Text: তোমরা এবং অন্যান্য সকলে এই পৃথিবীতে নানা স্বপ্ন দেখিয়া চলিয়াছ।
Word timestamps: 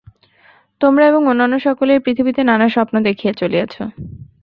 তোমরা 0.81 1.03
এবং 1.07 1.21
অন্যান্য 1.27 1.55
সকলে 1.59 1.91
এই 1.93 2.03
পৃথিবীতে 2.05 2.41
নানা 2.43 2.67
স্বপ্ন 2.69 2.95
দেখিয়া 3.07 3.33
চলিয়াছ। 3.33 3.73